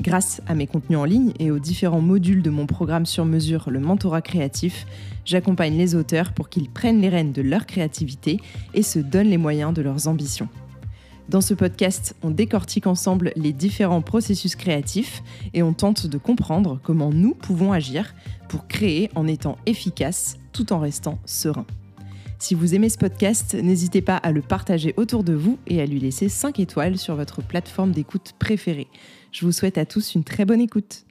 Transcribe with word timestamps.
Grâce 0.00 0.42
à 0.46 0.54
mes 0.54 0.66
contenus 0.66 0.98
en 0.98 1.04
ligne 1.04 1.32
et 1.38 1.50
aux 1.50 1.58
différents 1.58 2.02
modules 2.02 2.42
de 2.42 2.50
mon 2.50 2.66
programme 2.66 3.06
sur 3.06 3.24
mesure, 3.24 3.70
le 3.70 3.80
mentorat 3.80 4.20
créatif, 4.20 4.86
j'accompagne 5.24 5.76
les 5.76 5.94
auteurs 5.94 6.32
pour 6.32 6.50
qu'ils 6.50 6.68
prennent 6.68 7.00
les 7.00 7.08
rênes 7.08 7.32
de 7.32 7.40
leur 7.40 7.64
créativité 7.64 8.38
et 8.74 8.82
se 8.82 8.98
donnent 8.98 9.30
les 9.30 9.38
moyens 9.38 9.72
de 9.72 9.80
leurs 9.80 10.06
ambitions. 10.06 10.48
Dans 11.30 11.40
ce 11.40 11.54
podcast, 11.54 12.14
on 12.22 12.30
décortique 12.30 12.86
ensemble 12.86 13.32
les 13.36 13.52
différents 13.52 14.02
processus 14.02 14.54
créatifs 14.54 15.22
et 15.54 15.62
on 15.62 15.72
tente 15.72 16.06
de 16.06 16.18
comprendre 16.18 16.78
comment 16.82 17.10
nous 17.10 17.34
pouvons 17.34 17.72
agir 17.72 18.14
pour 18.48 18.68
créer 18.68 19.10
en 19.14 19.26
étant 19.26 19.56
efficace 19.66 20.36
tout 20.52 20.72
en 20.72 20.78
restant 20.78 21.18
serein. 21.24 21.66
Si 22.38 22.54
vous 22.54 22.74
aimez 22.74 22.90
ce 22.90 22.98
podcast, 22.98 23.54
n'hésitez 23.54 24.02
pas 24.02 24.18
à 24.18 24.30
le 24.30 24.42
partager 24.42 24.92
autour 24.98 25.24
de 25.24 25.32
vous 25.32 25.58
et 25.66 25.80
à 25.80 25.86
lui 25.86 25.98
laisser 25.98 26.28
5 26.28 26.60
étoiles 26.60 26.98
sur 26.98 27.16
votre 27.16 27.42
plateforme 27.42 27.92
d'écoute 27.92 28.34
préférée. 28.38 28.88
Je 29.36 29.44
vous 29.44 29.52
souhaite 29.52 29.76
à 29.76 29.84
tous 29.84 30.14
une 30.14 30.24
très 30.24 30.46
bonne 30.46 30.62
écoute. 30.62 31.04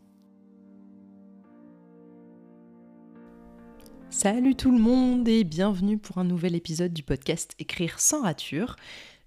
Salut 4.09 4.55
tout 4.55 4.71
le 4.71 4.79
monde 4.79 5.27
et 5.27 5.43
bienvenue 5.43 5.99
pour 5.99 6.18
un 6.18 6.23
nouvel 6.23 6.55
épisode 6.55 6.91
du 6.91 7.03
podcast 7.03 7.53
Écrire 7.59 7.99
sans 7.99 8.23
rature. 8.23 8.77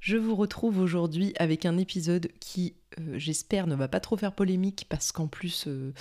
Je 0.01 0.17
vous 0.17 0.35
retrouve 0.35 0.81
aujourd'hui 0.81 1.33
avec 1.39 1.65
un 1.65 1.79
épisode 1.79 2.27
qui, 2.41 2.75
euh, 2.99 3.17
j'espère, 3.21 3.69
ne 3.69 3.77
va 3.77 3.87
pas 3.87 4.01
trop 4.01 4.17
faire 4.17 4.33
polémique 4.33 4.87
parce 4.89 5.13
qu'en 5.13 5.29
plus, 5.29 5.69
euh, 5.69 5.93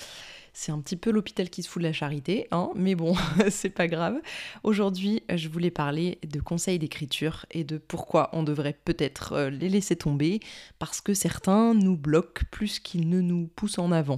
c'est 0.60 0.72
un 0.72 0.80
petit 0.80 0.96
peu 0.96 1.12
l'hôpital 1.12 1.52
qui 1.52 1.62
se 1.62 1.70
fout 1.70 1.84
de 1.84 1.88
la 1.88 1.94
charité, 1.94 2.48
hein, 2.50 2.72
mais 2.74 2.96
bon, 2.96 3.16
c'est 3.52 3.70
pas 3.70 3.88
grave. 3.88 4.20
Aujourd'hui, 4.64 5.22
je 5.30 5.50
voulais 5.50 5.70
parler 5.70 6.18
de 6.28 6.40
conseils 6.40 6.80
d'écriture 6.80 7.46
et 7.52 7.64
de 7.64 7.78
pourquoi 7.78 8.32
on 8.34 8.42
devrait 8.42 8.76
peut-être 8.84 9.34
euh, 9.34 9.50
les 9.52 9.70
laisser 9.70 9.96
tomber 9.96 10.40
parce 10.80 11.00
que 11.00 11.14
certains 11.14 11.76
nous 11.76 11.96
bloquent 11.96 12.42
plus 12.50 12.80
qu'ils 12.80 13.08
ne 13.08 13.22
nous 13.22 13.46
poussent 13.56 13.78
en 13.78 13.92
avant. 13.92 14.18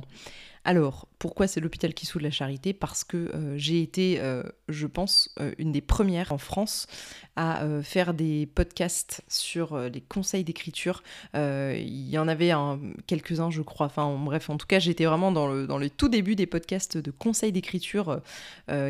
Alors, 0.70 1.08
pourquoi 1.17 1.48
c'est 1.48 1.59
l'hôpital 1.59 1.95
qui 1.95 2.06
de 2.06 2.20
la 2.23 2.30
charité? 2.30 2.73
Parce 2.73 3.03
que 3.03 3.17
euh, 3.17 3.58
j'ai 3.58 3.81
été, 3.81 4.20
euh, 4.20 4.44
je 4.67 4.86
pense, 4.86 5.34
euh, 5.39 5.52
une 5.58 5.72
des 5.72 5.81
premières 5.81 6.31
en 6.31 6.38
France 6.38 6.86
à 7.36 7.66
faire 7.84 8.14
des 8.14 8.48
podcasts 8.48 9.22
sur 9.30 9.78
les 9.78 10.02
conseils 10.02 10.44
d'écriture. 10.44 11.03
Il 11.34 12.09
y 12.09 12.17
en 12.17 12.28
avait 12.28 12.52
quelques-uns, 13.08 13.50
je 13.50 13.62
crois. 13.62 13.86
Enfin, 13.86 14.14
bref, 14.14 14.50
en 14.50 14.58
tout 14.58 14.67
cas, 14.67 14.80
j'étais 14.80 15.06
vraiment 15.06 15.31
dans 15.31 15.47
le, 15.47 15.66
dans 15.66 15.78
le 15.78 15.90
tout 15.90 16.09
début 16.09 16.36
des 16.36 16.47
podcasts 16.47 16.97
de 16.97 17.12
conseils 17.12 17.53
d'écriture 17.53 18.20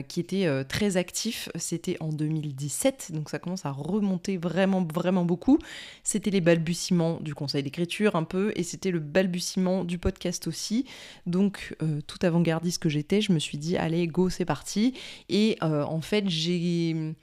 qui 0.07 0.19
étaient 0.19 0.65
très 0.65 0.97
actifs. 0.97 1.49
C'était 1.53 1.95
en 1.99 2.09
2017, 2.09 3.11
donc 3.13 3.29
ça 3.29 3.37
commence 3.37 3.67
à 3.67 3.71
remonter 3.71 4.37
vraiment, 4.37 4.83
vraiment 4.83 5.25
beaucoup. 5.25 5.59
C'était 6.03 6.31
les 6.31 6.41
balbutiements 6.41 7.19
du 7.21 7.35
conseil 7.35 7.61
d'écriture 7.61 8.15
un 8.15 8.23
peu, 8.23 8.51
et 8.55 8.63
c'était 8.63 8.89
le 8.89 8.99
balbutiement 8.99 9.83
du 9.83 9.99
podcast 9.99 10.47
aussi. 10.47 10.85
Donc, 11.27 11.68
tout 12.07 12.19
avant-gardiste 12.21 12.81
que 12.81 12.89
j'étais, 12.89 13.21
je 13.21 13.31
me 13.31 13.39
suis 13.39 13.57
dit, 13.57 13.77
allez, 13.77 14.07
go, 14.07 14.29
c'est 14.29 14.45
parti. 14.45 14.93
Et 15.29 15.57
euh, 15.63 15.83
en 15.83 16.01
fait, 16.01 16.27
j'ai. 16.27 17.15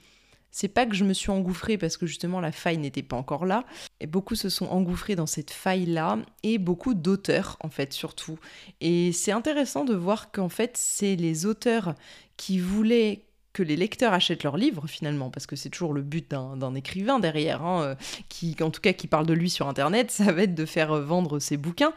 C'est 0.49 0.69
pas 0.69 0.87
que 0.87 0.95
je 0.95 1.03
me 1.03 1.13
suis 1.13 1.29
engouffrée 1.29 1.77
parce 1.77 1.97
que 1.97 2.07
justement 2.07 2.39
la 2.39 2.51
faille 2.51 2.79
n'était 2.79 3.03
pas 3.03 3.17
encore 3.17 3.45
là. 3.45 3.63
Et 3.99 4.07
beaucoup 4.07 4.33
se 4.33 4.49
sont 4.49 4.65
engouffrés 4.65 5.15
dans 5.15 5.27
cette 5.27 5.51
faille-là 5.51 6.17
et 6.41 6.57
beaucoup 6.57 6.95
d'auteurs 6.95 7.57
en 7.59 7.69
fait 7.69 7.93
surtout. 7.93 8.39
Et 8.81 9.11
c'est 9.11 9.33
intéressant 9.33 9.85
de 9.85 9.93
voir 9.93 10.31
qu'en 10.31 10.49
fait 10.49 10.75
c'est 10.75 11.15
les 11.15 11.45
auteurs 11.45 11.93
qui 12.37 12.57
voulaient 12.57 13.26
que 13.57 13.63
les 13.63 13.75
lecteurs 13.75 14.13
achètent 14.13 14.43
leurs 14.43 14.55
livres 14.55 14.85
finalement, 14.85 15.31
parce 15.31 15.47
que 15.47 15.55
c'est 15.55 15.69
toujours 15.71 15.91
le 15.91 16.03
but 16.03 16.29
d'un 16.29 16.75
écrivain 16.75 17.17
derrière, 17.17 17.65
hein, 17.65 17.81
euh, 17.81 17.95
qui, 18.29 18.55
en 18.61 18.69
tout 18.69 18.81
cas 18.81 18.93
qui 18.93 19.07
parle 19.07 19.25
de 19.25 19.33
lui 19.33 19.49
sur 19.49 19.67
Internet, 19.67 20.11
ça 20.11 20.31
va 20.31 20.43
être 20.43 20.53
de 20.53 20.65
faire 20.65 20.93
vendre 21.01 21.39
ses 21.39 21.57
bouquins. 21.57 21.93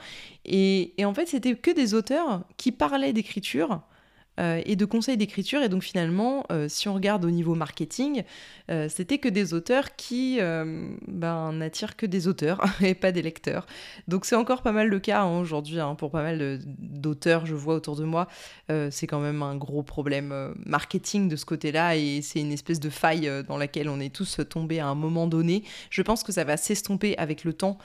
Et 0.47 0.95
en 1.05 1.13
fait, 1.13 1.27
c'était 1.27 1.55
que 1.55 1.71
des 1.71 1.93
auteurs 1.93 2.45
qui 2.57 2.73
parlaient 2.73 3.13
d'écriture 3.13 3.83
euh, 4.39 4.63
et 4.65 4.77
de 4.77 4.85
conseils 4.85 5.17
d'écriture. 5.17 5.63
Et 5.63 5.69
donc 5.69 5.83
finalement, 5.83 6.45
euh, 6.51 6.67
si 6.69 6.89
on 6.89 6.95
regarde 6.95 7.25
au 7.25 7.31
niveau 7.31 7.55
marketing, 7.55 8.23
euh, 8.71 8.89
c'était 8.89 9.19
que 9.19 9.29
des 9.29 9.55
auteurs 9.55 9.97
qui 9.97 10.39
ben, 10.41 11.53
n'attirent 11.53 11.97
que 11.97 12.07
des 12.07 12.29
auteurs 12.29 12.63
et 12.81 12.95
pas 12.95 13.13
des 13.13 13.23
lecteurs. 13.23 13.67
Donc 14.09 14.25
c'est 14.25 14.37
encore 14.37 14.63
pas 14.63 14.73
mal 14.73 14.89
le 14.89 15.01
cas 15.01 15.23
hein, 15.23 15.41
aujourd'hui 15.41 15.81
hein, 15.81 15.95
pour 15.95 16.11
pas 16.11 16.23
mal 16.23 16.61
d'auteurs, 16.79 17.45
je 17.45 17.55
vois 17.55 17.75
autour 17.75 17.97
de 17.97 18.05
moi. 18.05 18.29
c'est 18.91 19.07
quand 19.07 19.21
même 19.21 19.43
un 19.43 19.57
gros 19.57 19.83
problème 19.83 20.55
marketing 20.65 21.29
de 21.29 21.37
ce 21.37 21.45
côté-là 21.45 21.97
et 21.97 22.23
c'est 22.23 22.41
une 22.41 22.53
espèce 22.53 22.81
de 22.81 22.91
faille 22.91 23.31
dans 23.47 23.57
laquelle 23.57 23.89
on 23.89 24.01
est 24.01 24.15
tous 24.15 24.41
tombés 24.49 24.81
à 24.81 24.87
un 24.87 24.95
moment 24.95 25.27
donné. 25.27 25.65
Je 25.91 26.03
pense 26.03 26.23
que 26.23 26.33
ça 26.33 26.45
va 26.45 26.57
s'estomper 26.57 27.17
avec 27.19 27.45
le 27.45 27.53
temps 27.53 27.79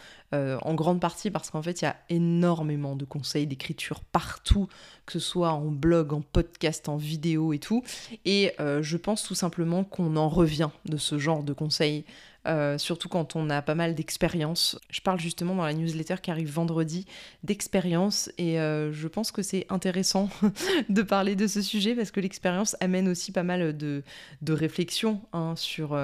en 0.61 0.73
grande 0.73 0.99
partie 0.99 1.31
parce 1.31 1.49
qu'en 1.49 1.61
fait 1.61 1.81
il 1.81 1.85
y 1.85 1.87
a 1.87 1.95
énormément 2.09 2.95
de 2.95 3.05
conseils 3.05 3.47
d'écriture 3.47 3.99
partout, 3.99 4.67
que 5.05 5.13
ce 5.13 5.19
soit 5.19 5.51
en 5.51 5.65
blog, 5.65 6.13
en 6.13 6.21
podcast, 6.21 6.89
en 6.89 6.97
vidéo 6.97 7.53
et 7.53 7.59
tout. 7.59 7.83
Et 8.25 8.53
euh, 8.59 8.81
je 8.81 8.97
pense 8.97 9.23
tout 9.23 9.35
simplement 9.35 9.83
qu'on 9.83 10.15
en 10.15 10.29
revient 10.29 10.69
de 10.85 10.97
ce 10.97 11.17
genre 11.17 11.43
de 11.43 11.53
conseils. 11.53 12.05
Euh, 12.47 12.77
surtout 12.77 13.09
quand 13.09 13.35
on 13.35 13.49
a 13.49 13.63
pas 13.63 13.73
mal 13.73 13.95
d'expérience. 13.95 14.79
Je 14.91 15.01
parle 15.01 15.19
justement 15.19 15.55
dans 15.55 15.65
la 15.65 15.73
newsletter 15.73 16.17
qui 16.21 16.29
arrive 16.29 16.51
vendredi 16.51 17.07
d'expérience 17.43 18.31
et 18.37 18.59
euh, 18.59 18.93
je 18.93 19.07
pense 19.07 19.31
que 19.31 19.41
c'est 19.41 19.65
intéressant 19.69 20.29
de 20.89 21.01
parler 21.01 21.35
de 21.35 21.47
ce 21.47 21.63
sujet 21.63 21.95
parce 21.95 22.11
que 22.11 22.19
l'expérience 22.19 22.75
amène 22.81 23.09
aussi 23.09 23.31
pas 23.31 23.41
mal 23.41 23.75
de, 23.75 24.03
de 24.43 24.53
réflexions 24.53 25.21
hein, 25.33 25.55
sur, 25.57 25.97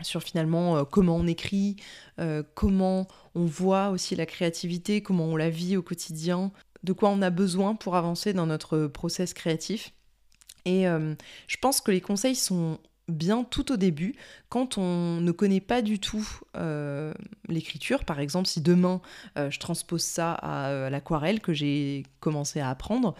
sur 0.00 0.22
finalement 0.22 0.84
comment 0.84 1.16
on 1.16 1.26
écrit, 1.26 1.76
comment 2.54 3.06
on 3.34 3.44
voit 3.44 3.90
aussi 3.90 4.16
la 4.16 4.26
créativité, 4.26 5.02
comment 5.02 5.24
on 5.24 5.36
la 5.36 5.50
vit 5.50 5.76
au 5.76 5.82
quotidien, 5.82 6.52
de 6.84 6.92
quoi 6.92 7.10
on 7.10 7.22
a 7.22 7.30
besoin 7.30 7.74
pour 7.74 7.96
avancer 7.96 8.32
dans 8.32 8.46
notre 8.46 8.86
process 8.86 9.34
créatif. 9.34 9.92
Et 10.64 10.86
euh, 10.88 11.14
je 11.46 11.56
pense 11.56 11.80
que 11.80 11.90
les 11.90 12.00
conseils 12.00 12.36
sont 12.36 12.78
bien 13.08 13.42
tout 13.42 13.72
au 13.72 13.78
début, 13.78 14.16
quand 14.50 14.76
on 14.76 15.20
ne 15.20 15.32
connaît 15.32 15.62
pas 15.62 15.80
du 15.80 15.98
tout 15.98 16.28
euh, 16.56 17.14
l'écriture. 17.48 18.04
Par 18.04 18.20
exemple, 18.20 18.46
si 18.46 18.60
demain 18.60 19.00
euh, 19.38 19.50
je 19.50 19.58
transpose 19.58 20.02
ça 20.02 20.32
à 20.32 20.90
l'aquarelle 20.90 21.40
que 21.40 21.54
j'ai 21.54 22.04
commencé 22.20 22.60
à 22.60 22.68
apprendre, 22.68 23.14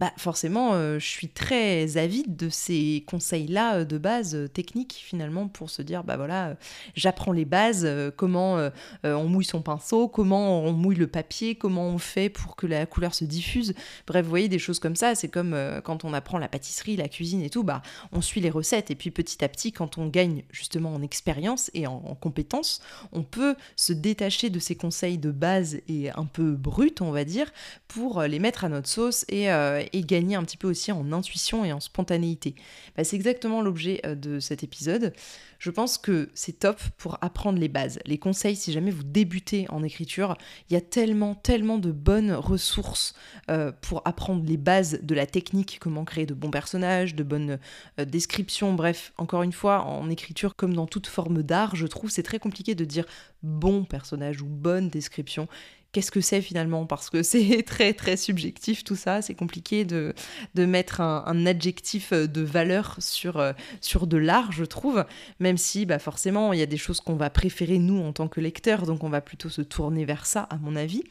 bah 0.00 0.12
forcément, 0.16 0.74
euh, 0.74 0.98
je 0.98 1.06
suis 1.06 1.28
très 1.28 1.96
avide 1.96 2.36
de 2.36 2.48
ces 2.48 3.04
conseils-là 3.06 3.78
euh, 3.78 3.84
de 3.84 3.98
base 3.98 4.34
euh, 4.34 4.46
techniques 4.46 5.02
finalement 5.04 5.48
pour 5.48 5.70
se 5.70 5.82
dire, 5.82 6.04
bah 6.04 6.16
voilà, 6.16 6.56
j'apprends 6.94 7.32
les 7.32 7.44
bases, 7.44 7.88
comment 8.16 8.70
on 9.04 9.24
mouille 9.24 9.44
son 9.44 9.62
pinceau, 9.62 10.08
comment 10.08 10.62
on 10.62 10.72
mouille 10.72 10.96
le 10.96 11.06
papier, 11.06 11.54
comment 11.54 11.88
on 11.88 11.98
fait 11.98 12.28
pour 12.28 12.56
que 12.56 12.66
la 12.66 12.86
couleur 12.86 13.14
se 13.14 13.24
diffuse. 13.24 13.74
Bref, 14.06 14.24
vous 14.24 14.30
voyez, 14.30 14.48
des 14.48 14.58
choses 14.58 14.78
comme 14.78 14.96
ça, 14.96 15.14
c'est 15.14 15.28
comme 15.28 15.56
quand 15.84 16.04
on 16.04 16.12
apprend 16.12 16.38
la 16.38 16.48
pâtisserie, 16.48 16.96
la 16.96 17.08
cuisine 17.08 17.42
et 17.42 17.50
tout, 17.50 17.62
bah 17.62 17.82
on 18.12 18.20
suit 18.20 18.40
les 18.40 18.50
recettes 18.50 18.90
et 18.90 18.94
puis 18.94 19.10
petit 19.10 19.44
à 19.44 19.48
petit, 19.48 19.72
quand 19.72 19.98
on 19.98 20.06
gagne 20.06 20.42
justement 20.50 20.94
en 20.94 21.02
expérience 21.02 21.70
et 21.74 21.86
en, 21.86 22.02
en 22.06 22.14
compétence, 22.14 22.80
on 23.12 23.22
peut 23.22 23.54
se 23.76 23.92
détacher 23.92 24.50
de 24.50 24.58
ces 24.58 24.76
conseils 24.76 25.18
de 25.18 25.30
base 25.30 25.78
et 25.88 26.10
un 26.10 26.26
peu 26.26 26.52
bruts, 26.52 26.94
on 27.00 27.10
va 27.10 27.24
dire, 27.24 27.50
pour 27.88 28.22
les 28.22 28.38
mettre 28.38 28.64
à 28.64 28.68
notre 28.68 28.88
sauce 28.88 29.24
et 29.28 29.48
et 29.92 30.02
gagner 30.02 30.36
un 30.36 30.44
petit 30.44 30.56
peu 30.56 30.68
aussi 30.68 30.92
en 30.92 31.12
intuition 31.12 31.64
et 31.64 31.72
en 31.72 31.80
spontanéité. 31.80 32.54
Bah, 32.96 33.04
c'est 33.04 33.16
exactement 33.16 33.62
l'objet 33.62 34.00
euh, 34.04 34.14
de 34.14 34.40
cet 34.40 34.62
épisode. 34.62 35.12
Je 35.58 35.70
pense 35.70 35.98
que 35.98 36.28
c'est 36.34 36.60
top 36.60 36.80
pour 36.96 37.18
apprendre 37.20 37.58
les 37.58 37.68
bases. 37.68 37.98
Les 38.06 38.18
conseils, 38.18 38.54
si 38.54 38.72
jamais 38.72 38.90
vous 38.90 39.02
débutez 39.02 39.66
en 39.70 39.82
écriture, 39.82 40.36
il 40.70 40.74
y 40.74 40.76
a 40.76 40.80
tellement, 40.80 41.34
tellement 41.34 41.78
de 41.78 41.90
bonnes 41.90 42.32
ressources 42.32 43.14
euh, 43.50 43.72
pour 43.80 44.02
apprendre 44.04 44.44
les 44.46 44.56
bases 44.56 45.00
de 45.02 45.14
la 45.14 45.26
technique, 45.26 45.78
comment 45.80 46.04
créer 46.04 46.26
de 46.26 46.34
bons 46.34 46.50
personnages, 46.50 47.14
de 47.14 47.24
bonnes 47.24 47.58
euh, 47.98 48.04
descriptions. 48.04 48.74
Bref, 48.74 49.12
encore 49.16 49.42
une 49.42 49.52
fois, 49.52 49.82
en 49.82 50.08
écriture, 50.10 50.54
comme 50.54 50.74
dans 50.74 50.86
toute 50.86 51.06
forme 51.06 51.42
d'art, 51.42 51.74
je 51.74 51.86
trouve 51.86 52.10
c'est 52.10 52.22
très 52.22 52.38
compliqué 52.38 52.74
de 52.74 52.84
dire 52.84 53.04
bon 53.42 53.84
personnage 53.84 54.42
ou 54.42 54.46
bonne 54.46 54.88
description 54.88 55.48
qu'est-ce 55.92 56.10
que 56.10 56.20
c'est 56.20 56.40
finalement? 56.40 56.86
Parce 56.86 57.10
que 57.10 57.22
c'est 57.22 57.62
très 57.66 57.92
très 57.92 58.16
subjectif 58.16 58.84
tout 58.84 58.96
ça, 58.96 59.22
c'est 59.22 59.34
compliqué 59.34 59.84
de, 59.84 60.14
de 60.54 60.66
mettre 60.66 61.00
un, 61.00 61.46
adjectif 61.46 62.12
euh, 62.12 62.26
de 62.26 62.42
valeur 62.42 62.96
sur, 62.98 63.38
euh, 63.38 63.52
sur 63.80 64.06
de 64.06 64.16
l'art, 64.16 64.52
je 64.52 64.64
trouve, 64.64 65.04
même 65.40 65.56
si 65.56 65.86
bah, 65.86 65.98
forcément 65.98 66.52
il 66.52 66.58
y 66.58 66.62
a 66.62 66.66
des 66.66 66.76
choses 66.76 67.00
qu'on 67.00 67.16
va 67.16 67.30
préférer 67.30 67.78
nous 67.78 68.00
en 68.00 68.12
tant 68.12 68.28
que 68.28 68.40
lecteurs, 68.40 68.86
donc 68.86 69.04
on 69.04 69.08
va 69.08 69.20
plutôt 69.20 69.48
se 69.48 69.62
tourner 69.62 70.04
vers 70.04 70.26
ça, 70.26 70.42
à 70.42 70.56
mon 70.56 70.76
avis. 70.76 71.04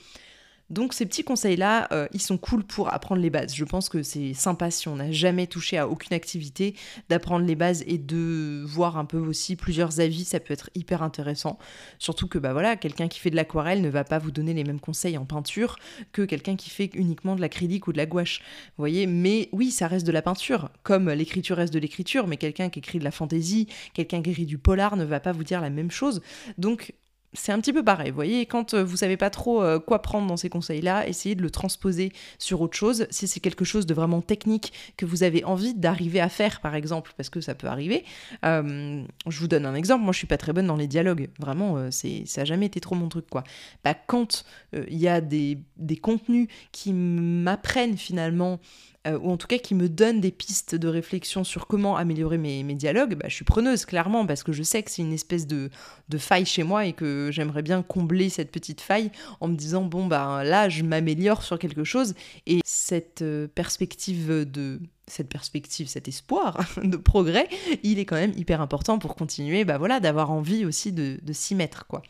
Donc 0.70 0.94
ces 0.94 1.06
petits 1.06 1.24
conseils-là, 1.24 1.88
euh, 1.92 2.08
ils 2.14 2.22
sont 2.22 2.38
cool 2.38 2.64
pour 2.64 2.94
apprendre 2.94 3.22
les 3.22 3.30
bases. 3.30 3.56
Je 3.56 3.64
pense 3.64 3.88
que 3.88 4.04
c'est 4.04 4.34
sympa 4.34 4.70
si 4.70 4.88
on 4.88 4.98
n'a 4.98 5.12
jamais 5.12 5.48
touché 5.48 5.78
à 5.78 5.88
aucune 5.88 6.14
activité, 6.14 6.76
d'apprendre 7.10 7.46
les 7.46 7.56
bases 7.56 7.84
et 7.88 7.98
de 7.98 8.64
voir 8.66 8.98
un 8.98 9.06
peu 9.06 9.18
aussi 9.18 9.56
plusieurs 9.56 10.00
avis, 10.00 10.26
ça 10.26 10.40
peut 10.40 10.54
être 10.54 10.70
hyper 10.76 11.04
intéressant. 11.04 11.58
Surtout 12.00 12.28
que 12.28 12.38
bah 12.38 12.52
voilà, 12.52 12.76
quelqu'un 12.76 13.08
qui 13.08 13.20
fait 13.20 13.30
de 13.30 13.36
l'aquarelle 13.36 13.82
ne 13.82 13.90
va 13.90 14.04
pas 14.04 14.20
vous 14.20 14.32
donner 14.32 14.54
les 14.54 14.64
mêmes 14.64 14.80
conseils 14.80 15.18
en 15.18 15.26
peinture 15.26 15.78
que 16.12 16.24
quelqu'un 16.24 16.56
qui 16.56 16.70
fait 16.70 16.90
uniquement 16.94 17.36
de 17.36 17.42
l'acrylique 17.42 17.88
ou 17.88 17.94
de 17.94 17.98
la 17.98 18.06
gouache. 18.06 18.40
Vous 18.40 18.82
voyez, 18.82 19.08
mais 19.08 19.50
oui, 19.54 19.72
ça 19.72 19.88
reste 19.88 20.06
de 20.06 20.12
la 20.12 20.22
peinture, 20.22 20.70
comme 20.84 21.10
l'écriture 21.10 21.58
reste 21.58 21.74
de 21.74 21.80
l'écriture, 21.80 22.28
mais 22.28 22.38
quelqu'un 22.38 22.70
qui 22.70 22.80
écrit 22.80 23.00
de 23.00 23.04
la 23.04 23.12
fantaisie, 23.12 23.68
quelqu'un 23.94 24.22
qui 24.22 24.32
écrit 24.32 24.46
du 24.46 24.58
polar 24.58 24.98
ne 24.98 25.06
va 25.06 25.20
pas 25.20 25.32
vous 25.32 25.44
dire 25.44 25.62
la 25.62 25.70
même 25.70 25.92
chose. 25.92 26.22
Donc 26.58 26.94
c'est 27.38 27.52
un 27.52 27.60
petit 27.60 27.74
peu 27.74 27.84
pareil. 27.84 28.10
Vous 28.10 28.16
voyez, 28.16 28.46
quand 28.46 28.74
euh, 28.74 28.84
vous 28.84 28.98
savez 28.98 29.18
pas 29.18 29.30
trop 29.30 29.62
euh, 29.62 29.80
quoi 29.80 30.02
prendre 30.02 30.28
dans 30.28 30.38
ces 30.38 30.50
conseils-là, 30.50 31.08
essayez 31.08 31.36
de 31.36 31.42
le 31.42 31.50
transposer 31.50 32.12
sur 32.40 32.62
autre 32.62 32.76
chose. 32.76 33.08
Si 33.10 33.28
c'est 33.28 33.40
quelque 33.40 33.66
chose 33.66 33.86
de 33.86 33.94
vraiment 33.94 34.22
technique 34.22 34.74
que 34.98 35.06
vous 35.06 35.24
avez 35.24 35.44
envie 35.44 35.74
d'arriver 35.74 36.20
à 36.20 36.30
faire, 36.30 36.62
par 36.62 36.76
exemple, 36.76 37.14
parce 37.16 37.30
que 37.30 37.42
ça 37.42 37.56
peut 37.56 37.68
arriver. 37.68 38.04
Euh, 38.46 39.04
je 39.28 39.40
vous 39.40 39.48
donne 39.48 39.66
un 39.66 39.76
exemple. 39.76 40.04
Moi, 40.04 40.14
je 40.14 40.18
suis 40.18 40.28
pas 40.28 40.38
très 40.38 40.54
bonne 40.54 40.68
dans 40.68 40.76
les 40.76 40.88
dialogues. 40.88 41.30
Vraiment, 41.40 41.92
c'est 41.92 42.24
ça 42.26 42.42
a 42.42 42.46
jamais 42.46 42.66
été 42.66 42.80
trop 42.80 42.96
mon 42.96 43.10
truc, 43.10 43.28
quoi. 43.30 43.44
Bah, 43.84 43.94
quand 43.94 44.44
il 44.74 44.98
y 44.98 45.08
a 45.08 45.22
des, 45.22 45.60
des 45.78 45.98
contenus 45.98 46.48
qui 46.72 46.94
m'apprennent 46.94 47.98
finalement 47.98 48.60
euh, 49.08 49.18
ou 49.20 49.32
en 49.32 49.38
tout 49.38 49.48
cas 49.48 49.58
qui 49.58 49.76
me 49.76 49.90
donne 49.90 50.22
des 50.22 50.32
pistes 50.32 50.76
de 50.76 50.88
réflexion 50.88 51.44
sur 51.44 51.68
comment 51.68 51.98
améliorer 51.98 52.38
mes, 52.38 52.64
dialogues, 52.76 53.16
bah, 53.16 53.26
je 53.28 53.36
suis 53.36 53.46
preneuse 53.46 53.86
clairement 53.86 54.26
parce 54.26 54.44
que 54.44 54.52
je 54.52 54.64
sais 54.64 54.84
que 54.84 54.92
c'est 54.92 55.02
une 55.02 55.14
espèce 55.14 55.48
de, 55.48 55.70
faille 56.18 56.46
chez 56.46 56.64
moi 56.64 56.86
et 56.86 56.94
que 56.94 57.30
j'aimerais 57.32 57.62
bien 57.62 57.84
combler 57.84 58.30
cette 58.30 58.52
petite 58.52 58.82
faille 58.82 59.12
en 59.40 59.48
me 59.48 59.56
disant 59.56 59.84
bon 59.84 60.08
bah 60.08 60.44
là 60.44 60.68
je 60.68 60.84
m'améliore 60.84 61.44
sur 61.44 61.60
quelque 61.60 61.84
chose 61.84 62.16
et 62.48 62.60
cette 62.64 63.22
euh, 63.22 63.48
perspective 63.48 64.46
de 64.52 64.80
cette 65.08 65.30
perspective, 65.30 65.88
cet 65.88 66.08
espoir 66.08 66.60
de 66.84 66.98
progrès, 66.98 67.48
il 67.84 68.00
est 68.00 68.06
quand 68.06 68.16
même 68.16 68.34
hyper 68.36 68.62
important 68.62 69.00
pour 69.00 69.16
continuer, 69.16 69.64
bah 69.64 69.78
voilà, 69.78 70.00
d'avoir 70.00 70.32
envie 70.32 70.66
aussi 70.66 70.92
de, 70.92 71.20
de 71.22 71.34
s'y 71.34 71.56
mettre 71.56 71.88
quoi. 71.88 72.02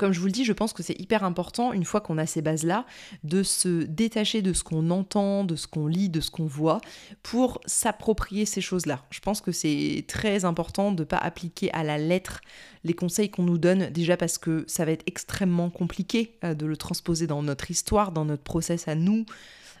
Comme 0.00 0.12
je 0.12 0.20
vous 0.20 0.26
le 0.26 0.32
dis, 0.32 0.46
je 0.46 0.54
pense 0.54 0.72
que 0.72 0.82
c'est 0.82 0.98
hyper 0.98 1.24
important, 1.24 1.74
une 1.74 1.84
fois 1.84 2.00
qu'on 2.00 2.16
a 2.16 2.24
ces 2.24 2.40
bases-là, 2.40 2.86
de 3.22 3.42
se 3.42 3.82
détacher 3.82 4.40
de 4.40 4.54
ce 4.54 4.64
qu'on 4.64 4.88
entend, 4.88 5.44
de 5.44 5.56
ce 5.56 5.66
qu'on 5.66 5.86
lit, 5.86 6.08
de 6.08 6.22
ce 6.22 6.30
qu'on 6.30 6.46
voit, 6.46 6.80
pour 7.22 7.60
s'approprier 7.66 8.46
ces 8.46 8.62
choses-là. 8.62 9.04
Je 9.10 9.20
pense 9.20 9.42
que 9.42 9.52
c'est 9.52 10.06
très 10.08 10.46
important 10.46 10.92
de 10.92 11.02
ne 11.02 11.04
pas 11.04 11.18
appliquer 11.18 11.70
à 11.74 11.84
la 11.84 11.98
lettre 11.98 12.40
les 12.82 12.94
conseils 12.94 13.30
qu'on 13.30 13.42
nous 13.42 13.58
donne, 13.58 13.90
déjà 13.90 14.16
parce 14.16 14.38
que 14.38 14.64
ça 14.66 14.86
va 14.86 14.92
être 14.92 15.04
extrêmement 15.04 15.68
compliqué 15.68 16.38
euh, 16.44 16.54
de 16.54 16.64
le 16.64 16.78
transposer 16.78 17.26
dans 17.26 17.42
notre 17.42 17.70
histoire, 17.70 18.10
dans 18.10 18.24
notre 18.24 18.42
process 18.42 18.88
à 18.88 18.94
nous. 18.94 19.26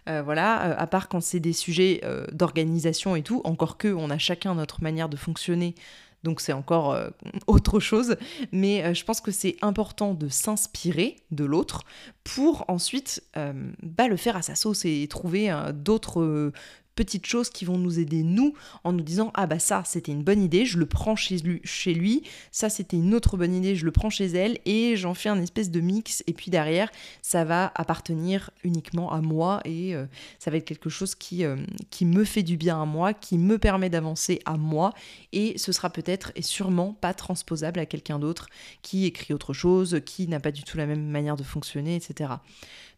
Euh, 0.06 0.20
voilà, 0.22 0.66
euh, 0.66 0.74
à 0.76 0.86
part 0.86 1.08
quand 1.08 1.22
c'est 1.22 1.40
des 1.40 1.54
sujets 1.54 2.02
d'organisation 2.32 3.16
et 3.16 3.22
tout, 3.22 3.40
encore 3.44 3.78
que 3.78 3.88
on 3.88 4.10
a 4.10 4.18
chacun 4.18 4.54
notre 4.54 4.82
manière 4.82 5.08
de 5.08 5.16
fonctionner 5.16 5.74
donc 6.22 6.40
c'est 6.40 6.52
encore 6.52 6.92
euh, 6.92 7.08
autre 7.46 7.80
chose. 7.80 8.16
Mais 8.52 8.84
euh, 8.84 8.94
je 8.94 9.04
pense 9.04 9.20
que 9.20 9.30
c'est 9.30 9.56
important 9.62 10.14
de 10.14 10.28
s'inspirer 10.28 11.16
de 11.30 11.44
l'autre 11.44 11.82
pour 12.24 12.64
ensuite 12.68 13.22
euh, 13.36 13.52
bah, 13.82 14.08
le 14.08 14.16
faire 14.16 14.36
à 14.36 14.42
sa 14.42 14.54
sauce 14.54 14.84
et 14.84 15.06
trouver 15.08 15.52
d'autres 15.74 16.52
petites 16.94 17.26
choses 17.26 17.50
qui 17.50 17.64
vont 17.64 17.78
nous 17.78 17.98
aider 17.98 18.22
nous 18.22 18.54
en 18.84 18.92
nous 18.92 19.02
disant 19.02 19.30
ah 19.34 19.46
bah 19.46 19.58
ça 19.58 19.82
c'était 19.84 20.12
une 20.12 20.22
bonne 20.22 20.42
idée, 20.42 20.64
je 20.64 20.78
le 20.78 20.86
prends 20.86 21.16
chez 21.16 21.38
lui, 21.38 21.60
chez 21.64 21.94
lui. 21.94 22.22
ça 22.50 22.68
c'était 22.68 22.96
une 22.96 23.14
autre 23.14 23.36
bonne 23.36 23.54
idée, 23.54 23.76
je 23.76 23.84
le 23.84 23.90
prends 23.90 24.10
chez 24.10 24.26
elle 24.26 24.58
et 24.64 24.96
j'en 24.96 25.14
fais 25.14 25.28
un 25.28 25.40
espèce 25.40 25.70
de 25.70 25.80
mix 25.80 26.22
et 26.26 26.32
puis 26.32 26.50
derrière 26.50 26.90
ça 27.22 27.44
va 27.44 27.72
appartenir 27.74 28.50
uniquement 28.64 29.12
à 29.12 29.20
moi 29.20 29.60
et 29.64 29.94
euh, 29.94 30.06
ça 30.38 30.50
va 30.50 30.56
être 30.56 30.64
quelque 30.64 30.90
chose 30.90 31.14
qui, 31.14 31.44
euh, 31.44 31.56
qui 31.90 32.04
me 32.04 32.24
fait 32.24 32.42
du 32.42 32.56
bien 32.56 32.82
à 32.82 32.84
moi, 32.84 33.14
qui 33.14 33.38
me 33.38 33.58
permet 33.58 33.90
d'avancer 33.90 34.40
à 34.44 34.56
moi 34.56 34.92
et 35.32 35.56
ce 35.58 35.72
sera 35.72 35.90
peut-être 35.90 36.32
et 36.34 36.42
sûrement 36.42 36.92
pas 36.92 37.14
transposable 37.14 37.80
à 37.80 37.86
quelqu'un 37.86 38.18
d'autre 38.18 38.48
qui 38.82 39.06
écrit 39.06 39.34
autre 39.34 39.52
chose, 39.52 40.00
qui 40.04 40.28
n'a 40.28 40.40
pas 40.40 40.52
du 40.52 40.62
tout 40.62 40.76
la 40.76 40.86
même 40.86 41.06
manière 41.06 41.36
de 41.36 41.42
fonctionner, 41.42 41.96
etc. 41.96 42.34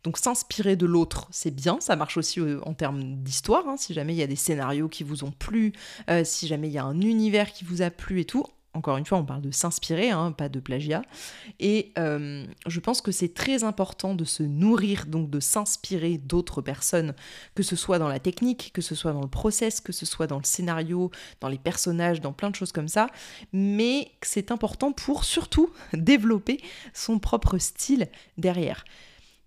Donc 0.04 0.18
s'inspirer 0.18 0.76
de 0.76 0.86
l'autre, 0.86 1.28
c'est 1.30 1.54
bien, 1.54 1.78
ça 1.80 1.94
marche 1.94 2.16
aussi 2.16 2.40
euh, 2.40 2.60
en 2.64 2.74
termes 2.74 3.22
d'histoire, 3.22 3.68
hein, 3.68 3.76
si 3.76 3.94
jamais 3.94 4.14
il 4.14 4.18
y 4.18 4.22
a 4.22 4.26
des 4.26 4.36
scénarios 4.36 4.88
qui 4.88 5.04
vous 5.04 5.22
ont 5.22 5.30
plu, 5.30 5.72
euh, 6.10 6.22
si 6.24 6.48
jamais 6.48 6.68
il 6.68 6.72
y 6.72 6.78
a 6.78 6.84
un 6.84 7.00
univers 7.00 7.52
qui 7.52 7.64
vous 7.64 7.82
a 7.82 7.90
plu 7.90 8.20
et 8.20 8.24
tout. 8.24 8.44
Encore 8.74 8.96
une 8.96 9.04
fois, 9.04 9.18
on 9.18 9.24
parle 9.24 9.42
de 9.42 9.50
s'inspirer, 9.50 10.10
hein, 10.10 10.32
pas 10.32 10.48
de 10.48 10.58
plagiat. 10.58 11.02
Et 11.60 11.92
euh, 11.98 12.46
je 12.66 12.80
pense 12.80 13.02
que 13.02 13.12
c'est 13.12 13.34
très 13.34 13.64
important 13.64 14.14
de 14.14 14.24
se 14.24 14.42
nourrir, 14.42 15.04
donc 15.04 15.28
de 15.28 15.40
s'inspirer 15.40 16.16
d'autres 16.16 16.62
personnes, 16.62 17.14
que 17.54 17.62
ce 17.62 17.76
soit 17.76 17.98
dans 17.98 18.08
la 18.08 18.18
technique, 18.18 18.70
que 18.72 18.80
ce 18.80 18.94
soit 18.94 19.12
dans 19.12 19.20
le 19.20 19.28
process, 19.28 19.82
que 19.82 19.92
ce 19.92 20.06
soit 20.06 20.26
dans 20.26 20.38
le 20.38 20.44
scénario, 20.44 21.10
dans 21.40 21.48
les 21.48 21.58
personnages, 21.58 22.22
dans 22.22 22.32
plein 22.32 22.48
de 22.48 22.56
choses 22.56 22.72
comme 22.72 22.88
ça. 22.88 23.08
Mais 23.52 24.10
c'est 24.22 24.50
important 24.50 24.92
pour 24.92 25.24
surtout 25.24 25.68
développer 25.92 26.58
son 26.94 27.18
propre 27.18 27.58
style 27.58 28.08
derrière. 28.38 28.84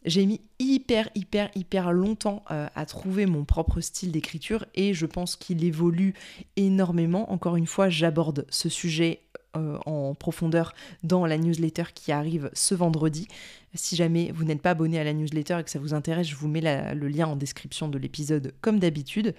J'ai 0.06 0.26
mis 0.26 0.40
hyper, 0.60 1.10
hyper, 1.16 1.50
hyper 1.56 1.92
longtemps 1.92 2.44
euh, 2.52 2.68
à 2.76 2.86
trouver 2.86 3.26
mon 3.26 3.46
propre 3.46 3.82
style 3.82 4.12
d'écriture 4.12 4.66
et 4.76 4.94
je 4.94 5.06
pense 5.06 5.36
qu'il 5.36 5.64
évolue 5.64 6.14
énormément. 6.56 7.32
Encore 7.32 7.56
une 7.56 7.68
fois, 7.68 7.90
j'aborde 7.90 8.46
ce 8.50 8.70
sujet 8.70 9.22
euh, 9.56 9.78
en 9.86 10.16
profondeur 10.16 10.74
dans 11.04 11.26
la 11.26 11.38
newsletter 11.38 11.86
qui 11.94 12.12
arrive 12.12 12.50
ce 12.54 12.76
vendredi. 12.76 13.28
Si 13.74 13.96
jamais 13.96 14.32
vous 14.34 14.44
n'êtes 14.44 14.62
pas 14.62 14.72
abonné 14.72 15.00
à 15.00 15.04
la 15.04 15.14
newsletter 15.14 15.60
et 15.60 15.64
que 15.64 15.70
ça 15.70 15.80
vous 15.80 15.94
intéresse, 15.94 16.28
je 16.28 16.36
vous 16.36 16.48
mets 16.48 16.94
le 16.94 17.08
lien 17.08 17.28
en 17.28 17.36
description 17.36 17.88
de 17.88 17.98
l'épisode 17.98 18.54
comme 18.62 18.80
d'habitude. 18.80 19.34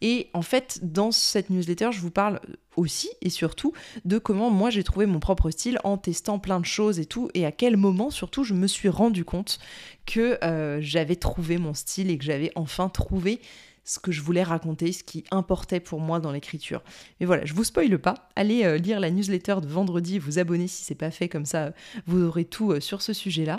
Et 0.00 0.28
en 0.32 0.42
fait, 0.42 0.80
dans 0.82 1.12
cette 1.12 1.50
newsletter, 1.50 1.90
je 1.92 2.00
vous 2.00 2.10
parle 2.10 2.40
aussi 2.76 3.10
et 3.20 3.30
surtout 3.30 3.72
de 4.04 4.18
comment 4.18 4.50
moi 4.50 4.70
j'ai 4.70 4.84
trouvé 4.84 5.06
mon 5.06 5.20
propre 5.20 5.50
style 5.50 5.78
en 5.84 5.98
testant 5.98 6.38
plein 6.38 6.60
de 6.60 6.66
choses 6.66 6.98
et 6.98 7.06
tout, 7.06 7.28
et 7.34 7.44
à 7.44 7.52
quel 7.52 7.76
moment 7.76 8.10
surtout 8.10 8.44
je 8.44 8.54
me 8.54 8.66
suis 8.66 8.88
rendu 8.88 9.24
compte 9.24 9.58
que 10.06 10.38
euh, 10.42 10.59
j'avais 10.80 11.16
trouvé 11.16 11.58
mon 11.58 11.74
style 11.74 12.10
et 12.10 12.18
que 12.18 12.24
j'avais 12.24 12.52
enfin 12.54 12.88
trouvé 12.88 13.40
ce 13.84 13.98
que 13.98 14.12
je 14.12 14.22
voulais 14.22 14.42
raconter, 14.42 14.92
ce 14.92 15.02
qui 15.02 15.24
importait 15.30 15.80
pour 15.80 16.00
moi 16.00 16.20
dans 16.20 16.30
l'écriture. 16.30 16.82
Mais 17.18 17.26
voilà, 17.26 17.44
je 17.44 17.54
vous 17.54 17.64
spoile 17.64 17.98
pas. 17.98 18.28
Allez 18.36 18.64
euh, 18.64 18.76
lire 18.76 19.00
la 19.00 19.10
newsletter 19.10 19.56
de 19.62 19.66
vendredi 19.66 20.18
vous 20.18 20.38
abonner 20.38 20.68
si 20.68 20.84
c'est 20.84 20.94
pas 20.94 21.10
fait, 21.10 21.28
comme 21.28 21.46
ça 21.46 21.72
vous 22.06 22.22
aurez 22.22 22.44
tout 22.44 22.72
euh, 22.72 22.80
sur 22.80 23.02
ce 23.02 23.12
sujet-là. 23.12 23.58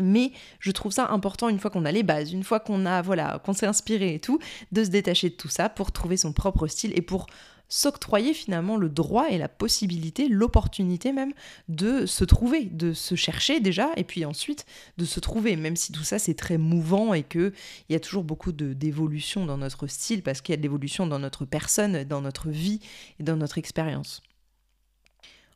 Mais 0.00 0.32
je 0.58 0.70
trouve 0.70 0.92
ça 0.92 1.10
important 1.10 1.48
une 1.48 1.58
fois 1.58 1.70
qu'on 1.70 1.84
a 1.84 1.92
les 1.92 2.02
bases, 2.02 2.32
une 2.32 2.44
fois 2.44 2.60
qu'on 2.60 2.86
a 2.86 3.02
voilà, 3.02 3.40
qu'on 3.44 3.52
s'est 3.52 3.66
inspiré 3.66 4.14
et 4.14 4.20
tout, 4.20 4.38
de 4.70 4.84
se 4.84 4.90
détacher 4.90 5.28
de 5.28 5.34
tout 5.34 5.48
ça 5.48 5.68
pour 5.68 5.92
trouver 5.92 6.16
son 6.16 6.32
propre 6.32 6.66
style 6.66 6.92
et 6.94 7.02
pour 7.02 7.26
s'octroyer 7.72 8.34
finalement 8.34 8.76
le 8.76 8.90
droit 8.90 9.30
et 9.30 9.38
la 9.38 9.48
possibilité, 9.48 10.28
l'opportunité 10.28 11.10
même 11.10 11.32
de 11.68 12.04
se 12.04 12.22
trouver, 12.22 12.66
de 12.66 12.92
se 12.92 13.14
chercher 13.14 13.60
déjà 13.60 13.88
et 13.96 14.04
puis 14.04 14.26
ensuite 14.26 14.66
de 14.98 15.06
se 15.06 15.20
trouver, 15.20 15.56
même 15.56 15.74
si 15.74 15.90
tout 15.90 16.04
ça 16.04 16.18
c'est 16.18 16.34
très 16.34 16.58
mouvant 16.58 17.14
et 17.14 17.22
qu'il 17.22 17.54
y 17.88 17.94
a 17.94 18.00
toujours 18.00 18.24
beaucoup 18.24 18.52
d'évolution 18.52 19.46
dans 19.46 19.56
notre 19.56 19.86
style 19.86 20.22
parce 20.22 20.42
qu'il 20.42 20.52
y 20.52 20.54
a 20.54 20.58
de 20.58 20.62
l'évolution 20.62 21.06
dans 21.06 21.18
notre 21.18 21.46
personne, 21.46 22.04
dans 22.04 22.20
notre 22.20 22.50
vie 22.50 22.80
et 23.18 23.22
dans 23.22 23.38
notre 23.38 23.56
expérience. 23.56 24.20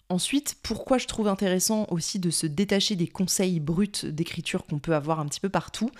Ensuite, 0.08 0.56
pourquoi 0.62 0.96
je 0.96 1.06
trouve 1.06 1.28
intéressant 1.28 1.86
aussi 1.90 2.18
de 2.18 2.30
se 2.30 2.46
détacher 2.46 2.96
des 2.96 3.08
conseils 3.08 3.60
bruts 3.60 4.04
d'écriture 4.04 4.64
qu'on 4.64 4.78
peut 4.78 4.94
avoir 4.94 5.20
un 5.20 5.26
petit 5.26 5.40
peu 5.40 5.50
partout 5.50 5.90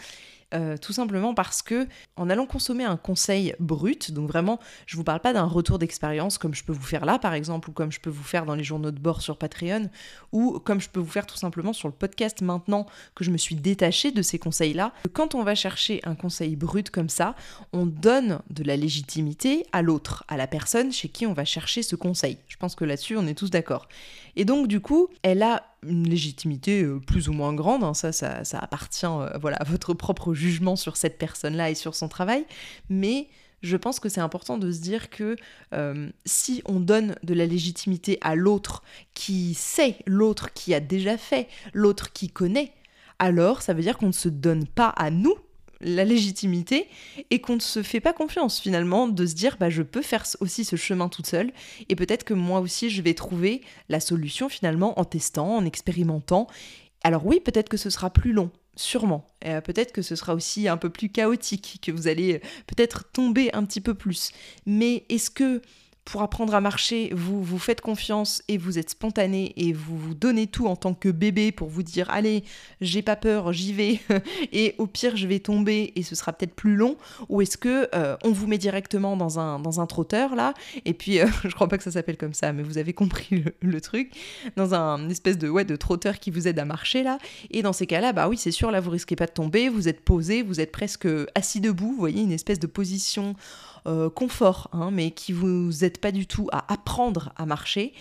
euh, 0.55 0.77
tout 0.77 0.93
simplement 0.93 1.35
parce 1.35 1.61
que 1.61 1.89
en 2.17 2.31
allant 2.31 2.47
consommer 2.47 2.85
un 2.85 2.97
conseil 2.97 3.55
brut, 3.59 4.13
donc 4.13 4.29
vraiment, 4.29 4.61
je 4.87 4.97
vous 4.97 5.05
parle 5.05 5.21
pas 5.21 5.33
d'un 5.33 5.45
retour 5.45 5.79
d'expérience 5.79 6.39
comme 6.39 6.55
je 6.55 6.63
peux 6.63 6.73
vous 6.73 6.83
faire 6.83 7.05
là 7.05 7.19
par 7.19 7.35
exemple, 7.35 7.71
ou 7.71 7.73
comme 7.73 7.91
je 7.91 8.01
peux 8.01 8.11
vous 8.11 8.23
faire 8.23 8.47
dans 8.47 8.55
les 8.55 8.65
journaux 8.65 8.91
de 8.93 8.99
bord 8.99 9.23
sur 9.23 9.39
Patreon, 9.39 9.91
ou 10.33 10.59
comme 10.61 10.81
je 10.81 10.89
peux 10.89 11.01
vous 11.01 11.11
faire 11.11 11.27
tout 11.27 11.37
simplement 11.37 11.73
sur 11.73 11.89
le 11.89 11.95
podcast 11.95 12.43
maintenant 12.43 12.87
que 13.15 13.25
je 13.25 13.31
me 13.31 13.39
suis 13.39 13.57
détachée 13.57 14.13
de 14.13 14.23
ces 14.23 14.39
conseils-là. 14.39 14.93
Quand 15.13 15.35
on 15.35 15.43
va 15.43 15.55
chercher 15.55 16.01
un 16.05 16.15
conseil 16.15 16.55
brut 16.57 16.91
comme 16.91 17.09
ça, 17.09 17.35
on 17.73 17.87
donne 17.87 18.41
de 18.51 18.63
la 18.63 18.77
légitimité 18.77 19.67
à 19.73 19.83
l'autre, 19.83 20.25
à 20.29 20.37
la 20.37 20.47
personne 20.47 20.93
chez 20.93 21.09
qui 21.09 21.27
on 21.27 21.33
va 21.33 21.45
chercher 21.45 21.83
ce 21.83 21.97
conseil. 21.97 22.39
Je 22.49 22.57
pense 22.57 22.75
que 22.75 22.85
là-dessus, 22.85 23.17
on 23.17 23.27
est 23.27 23.35
tous 23.35 23.51
d'accord. 23.51 23.89
Et 24.37 24.45
donc, 24.45 24.69
du 24.69 24.81
coup, 24.81 25.09
elle 25.23 25.43
a 25.43 25.65
une 25.83 26.09
légitimité 26.09 26.83
euh, 26.83 27.01
plus 27.01 27.29
ou 27.29 27.33
moins 27.33 27.55
grande, 27.55 27.83
hein, 27.83 27.95
ça, 27.95 28.13
ça, 28.13 28.59
appartient 28.59 29.07
euh, 29.07 29.31
voilà, 29.41 29.57
à 29.57 29.65
votre 29.65 29.95
propre 29.95 30.35
jugement 30.35 30.77
sur 30.77 30.97
cette 30.97 31.19
personne-là 31.19 31.71
et 31.71 31.75
sur 31.75 31.95
son 31.95 32.09
travail, 32.09 32.45
mais 32.91 33.29
je 33.63 33.77
pense 33.77 33.99
que 33.99 34.09
c'est 34.09 34.21
important 34.21 34.59
de 34.59 34.71
se 34.71 34.81
dire 34.81 35.09
que 35.09 35.37
euh, 35.73 36.11
si 36.25 36.63
on 36.67 36.81
donne 36.81 37.17
de 37.23 37.35
la 37.35 37.47
légitimité 37.47 38.19
à 38.21 38.35
l'autre 38.35 38.83
qui 39.15 39.55
sait, 39.55 39.97
l'autre 40.07 40.53
qui 40.53 40.75
a 40.75 40.81
déjà 40.81 41.17
fait, 41.17 41.49
l'autre 41.73 42.13
qui 42.13 42.29
connaît, 42.29 42.73
alors 43.19 43.63
ça 43.63 43.73
veut 43.73 43.83
dire 43.83 43.97
qu'on 43.97 44.09
ne 44.09 44.13
se 44.13 44.29
donne 44.29 44.67
pas 44.67 44.89
à 44.89 45.11
nous 45.11 45.35
la 45.81 46.05
légitimité 46.05 46.89
et 47.31 47.41
qu'on 47.41 47.57
ne 47.57 47.61
se 47.61 47.83
fait 47.83 48.01
pas 48.01 48.13
confiance 48.13 48.61
finalement 48.61 49.09
de 49.09 49.27
se 49.27 49.35
dire 49.35 49.57
bah 49.59 49.71
je 49.71 49.83
peux 49.83 50.03
faire 50.03 50.25
aussi 50.41 50.65
ce 50.65 50.77
chemin 50.77 51.09
toute 51.09 51.27
seule 51.27 51.53
et 51.89 51.97
peut-être 51.97 52.25
que 52.25 52.35
moi 52.35 52.61
aussi 52.61 52.91
je 52.91 53.03
vais 53.03 53.15
trouver 53.15 53.63
la 53.89 54.01
solution 54.01 54.49
finalement 54.49 54.99
en 54.99 55.05
testant, 55.05 55.57
en 55.57 55.65
expérimentant. 55.65 56.47
Alors 57.03 57.27
oui, 57.27 57.41
peut-être 57.41 57.69
que 57.69 57.77
ce 57.77 57.91
sera 57.91 58.11
plus 58.11 58.33
long, 58.33 58.51
sûrement. 58.75 59.27
Et 59.45 59.61
peut-être 59.61 59.93
que 59.93 60.03
ce 60.03 60.17
sera 60.17 60.35
aussi 60.35 60.67
un 60.69 60.77
peu 60.77 60.91
plus 60.91 61.09
chaotique, 61.09 61.79
que 61.83 61.93
vous 61.93 62.09
allez 62.09 62.41
peut-être 62.67 63.11
tomber 63.13 63.53
un 63.55 63.65
petit 63.65 63.81
peu 63.81 63.95
plus. 63.95 64.33
Mais 64.65 65.05
est-ce 65.09 65.31
que 65.31 65.63
pour 66.07 66.23
apprendre 66.23 66.55
à 66.55 66.61
marcher, 66.61 67.11
vous 67.13 67.43
vous 67.43 67.59
faites 67.59 67.81
confiance 67.81 68.41
et 68.47 68.59
vous 68.59 68.79
êtes 68.79 68.91
spontané 68.91 69.53
et 69.57 69.73
vous 69.73 69.99
vous 69.99 70.15
donnez 70.15 70.47
tout 70.47 70.69
en 70.69 70.77
tant 70.77 70.95
que 70.95 71.09
bébé 71.09 71.51
pour 71.51 71.69
vous 71.69 71.83
dire 71.83 72.09
allez, 72.11 72.45
j'ai 72.81 73.03
pas 73.03 73.17
peur, 73.17 73.53
j'y 73.53 73.73
vais. 73.73 74.01
Et 74.53 74.77
au 74.79 74.87
pire 74.87 75.17
je 75.17 75.27
vais 75.27 75.41
tomber 75.41 75.93
et 75.97 76.03
ce 76.03 76.15
sera 76.15 76.33
peut-être 76.33 76.55
plus 76.55 76.77
long. 76.77 76.97
Ou 77.29 77.43
est-ce 77.43 77.59
que 77.59 77.89
euh, 77.95 78.17
on 78.23 78.31
vous 78.31 78.47
met 78.47 78.57
directement 78.57 79.17
dans 79.17 79.41
un 79.41 79.59
dans 79.59 79.81
un 79.81 79.87
trotteur 79.87 80.37
là? 80.37 80.55
Et 80.85 80.95
puis 80.95 81.19
euh, 81.19 81.27
je 81.45 81.55
crois 81.55 81.69
pas 81.69 81.77
que 81.77 81.83
ça 81.83 81.91
s'appelle 81.91 82.17
comme 82.17 82.35
ça 82.35 82.53
mais 82.53 82.63
vous 82.63 82.79
avez 82.79 82.93
compris 82.93 83.45
le, 83.61 83.81
truc. 83.81 84.13
Dans 84.55 84.75
un 84.75 85.09
espèce 85.11 85.39
de 85.39 85.49
ouais 85.49 85.65
de 85.65 85.75
trotteur 85.75 86.21
qui 86.21 86.31
vous 86.31 86.47
aide 86.47 86.59
à 86.61 86.65
marcher 86.65 87.03
là. 87.03 87.19
Et 87.51 87.63
dans 87.63 87.73
ces 87.73 87.89
cas-là 87.89 88.13
bah 88.13 88.29
oui, 88.29 88.37
c'est 88.37 88.53
sûr 88.53 88.71
là 88.71 88.81
vous 88.81 88.91
risquez 88.91 89.17
pas 89.17 89.27
de 89.27 89.33
tomber, 89.33 89.69
vous 89.69 89.89
êtes 89.89 90.03
posé, 90.03 90.43
vous 90.43 90.61
êtes 90.61 90.71
presque 90.71 91.09
assis 91.35 91.61
debout, 91.61 91.91
vous 91.91 91.99
voyez 91.99 92.23
une 92.23 92.33
espèce 92.33 92.61
de 92.61 92.69
position 92.69 93.35
confort, 94.15 94.69
hein, 94.73 94.91
mais 94.91 95.13
qui 95.13 95.33
vous 95.33 95.85
aide 95.85 95.99
pas 95.99 96.13
du 96.13 96.27
tout 96.27 96.49
à 96.53 96.73
apprendre 96.73 97.33
à 97.37 97.47
marcher, 97.47 97.93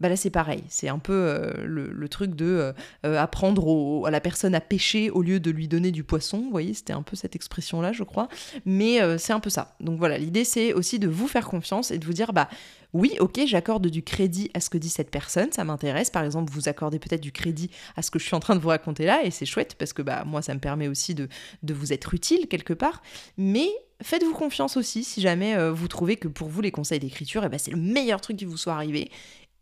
bah 0.00 0.08
là 0.08 0.16
c'est 0.16 0.30
pareil, 0.30 0.64
c'est 0.68 0.88
un 0.88 0.98
peu 0.98 1.12
euh, 1.12 1.52
le, 1.64 2.08
truc 2.08 2.34
de 2.34 2.72
euh, 3.04 3.18
apprendre 3.18 4.06
à 4.06 4.10
la 4.10 4.20
personne 4.20 4.54
à 4.54 4.60
pêcher 4.60 5.10
au 5.10 5.22
lieu 5.22 5.40
de 5.40 5.50
lui 5.50 5.68
donner 5.68 5.90
du 5.90 6.04
poisson, 6.04 6.38
vous 6.38 6.50
voyez, 6.50 6.74
c'était 6.74 6.92
un 6.92 7.02
peu 7.02 7.16
cette 7.16 7.34
expression-là, 7.36 7.92
je 7.92 8.02
crois, 8.02 8.28
mais 8.64 8.98
c'est 9.18 9.32
un 9.32 9.40
peu 9.40 9.50
ça. 9.50 9.76
Donc 9.80 9.98
voilà, 9.98 10.18
l'idée 10.18 10.44
c'est 10.44 10.72
aussi 10.72 10.98
de 10.98 11.08
vous 11.08 11.28
faire 11.28 11.46
confiance 11.46 11.90
et 11.90 11.98
de 11.98 12.04
vous 12.04 12.12
dire, 12.12 12.32
bah 12.32 12.48
oui, 12.94 13.16
ok, 13.18 13.40
j'accorde 13.44 13.88
du 13.88 14.04
crédit 14.04 14.50
à 14.54 14.60
ce 14.60 14.70
que 14.70 14.78
dit 14.78 14.88
cette 14.88 15.10
personne, 15.10 15.50
ça 15.50 15.64
m'intéresse. 15.64 16.10
Par 16.10 16.22
exemple, 16.24 16.52
vous 16.52 16.68
accordez 16.68 17.00
peut-être 17.00 17.20
du 17.20 17.32
crédit 17.32 17.68
à 17.96 18.02
ce 18.02 18.10
que 18.12 18.20
je 18.20 18.24
suis 18.24 18.36
en 18.36 18.40
train 18.40 18.54
de 18.54 18.60
vous 18.60 18.68
raconter 18.68 19.04
là, 19.04 19.24
et 19.24 19.32
c'est 19.32 19.46
chouette 19.46 19.74
parce 19.76 19.92
que 19.92 20.00
bah, 20.00 20.22
moi, 20.24 20.42
ça 20.42 20.54
me 20.54 20.60
permet 20.60 20.86
aussi 20.86 21.14
de, 21.14 21.28
vous 21.68 21.92
être 21.92 22.14
utile 22.14 22.46
quelque 22.46 22.72
part. 22.72 23.02
Mais 23.36 23.68
faites-vous 24.00 24.32
confiance 24.32 24.76
aussi 24.76 25.02
si 25.02 25.20
jamais 25.20 25.56
euh, 25.56 25.72
vous 25.72 25.88
trouvez 25.88 26.16
que 26.16 26.28
pour 26.28 26.48
vous, 26.48 26.60
les 26.60 26.70
conseils 26.70 27.00
d'écriture, 27.00 27.42
eh 27.44 27.48
ben, 27.48 27.58
c'est 27.58 27.72
le 27.72 27.78
meilleur 27.78 28.20
truc 28.20 28.36
qui 28.36 28.44
vous 28.44 28.56
soit 28.56 28.74
arrivé. 28.74 29.10